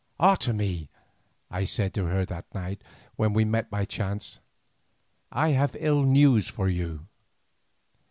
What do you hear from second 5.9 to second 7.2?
news for you."